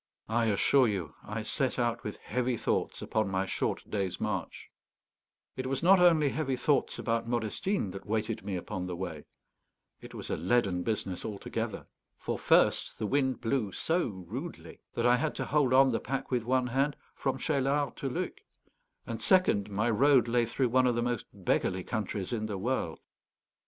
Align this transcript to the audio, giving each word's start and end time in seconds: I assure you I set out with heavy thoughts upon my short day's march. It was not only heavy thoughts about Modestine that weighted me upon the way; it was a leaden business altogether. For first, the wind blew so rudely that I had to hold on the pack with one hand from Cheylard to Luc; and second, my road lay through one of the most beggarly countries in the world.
I 0.29 0.45
assure 0.45 0.87
you 0.87 1.13
I 1.23 1.43
set 1.43 1.77
out 1.77 2.03
with 2.03 2.17
heavy 2.17 2.57
thoughts 2.57 3.03
upon 3.03 3.29
my 3.29 3.45
short 3.45 3.87
day's 3.87 4.19
march. 4.19 4.71
It 5.55 5.67
was 5.67 5.83
not 5.83 5.99
only 5.99 6.29
heavy 6.29 6.55
thoughts 6.55 6.97
about 6.97 7.27
Modestine 7.27 7.91
that 7.91 8.07
weighted 8.07 8.43
me 8.43 8.55
upon 8.55 8.87
the 8.87 8.95
way; 8.95 9.25
it 10.01 10.15
was 10.15 10.31
a 10.31 10.37
leaden 10.37 10.81
business 10.81 11.23
altogether. 11.23 11.85
For 12.17 12.39
first, 12.39 12.97
the 12.97 13.05
wind 13.05 13.41
blew 13.41 13.71
so 13.73 14.07
rudely 14.07 14.81
that 14.95 15.05
I 15.05 15.17
had 15.17 15.35
to 15.35 15.45
hold 15.45 15.71
on 15.71 15.91
the 15.91 15.99
pack 15.99 16.31
with 16.31 16.45
one 16.45 16.65
hand 16.65 16.95
from 17.13 17.37
Cheylard 17.37 17.95
to 17.97 18.09
Luc; 18.09 18.39
and 19.05 19.21
second, 19.21 19.69
my 19.69 19.87
road 19.91 20.27
lay 20.27 20.47
through 20.47 20.69
one 20.69 20.87
of 20.87 20.95
the 20.95 21.03
most 21.03 21.27
beggarly 21.31 21.83
countries 21.83 22.33
in 22.33 22.47
the 22.47 22.57
world. 22.57 22.97